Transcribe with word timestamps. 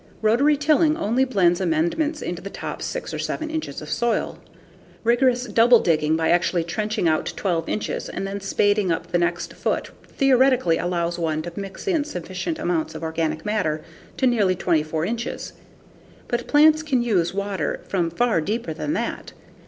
Rotary 0.23 0.57
tilling 0.57 0.97
only 0.97 1.25
blends 1.25 1.61
amendments 1.61 2.23
into 2.23 2.41
the 2.41 2.49
top 2.49 2.81
6 2.81 3.13
or 3.13 3.19
7 3.19 3.51
inches 3.51 3.83
of 3.83 3.89
soil. 3.91 4.39
Rigorous 5.03 5.45
double 5.45 5.79
digging 5.79 6.15
by 6.15 6.29
actually 6.29 6.63
trenching 6.63 7.07
out 7.07 7.27
12 7.35 7.69
inches 7.69 8.09
and 8.09 8.25
then 8.25 8.41
spading 8.41 8.91
up 8.91 9.11
the 9.11 9.19
next 9.19 9.53
foot 9.53 9.91
theoretically 10.07 10.79
allows 10.79 11.19
one 11.19 11.43
to 11.43 11.53
mix 11.55 11.85
in 11.87 12.03
significant 12.03 12.57
amounts 12.57 12.95
of 12.95 13.03
organic 13.03 13.45
matter 13.45 13.83
to 14.17 14.25
nearly 14.25 14.55
24 14.55 15.05
inches. 15.05 15.53
But 16.27 16.47
plants 16.47 16.81
can 16.81 17.03
use 17.03 17.31
water 17.35 17.79
from 17.87 18.09
far 18.09 18.41
deeper 18.41 18.73
than 18.73 18.93
that. 18.93 19.33